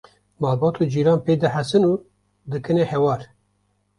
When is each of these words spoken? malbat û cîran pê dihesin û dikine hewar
malbat 0.43 0.75
û 0.81 0.83
cîran 0.93 1.19
pê 1.25 1.33
dihesin 1.41 1.83
û 1.91 1.93
dikine 2.51 2.83
hewar 2.91 3.21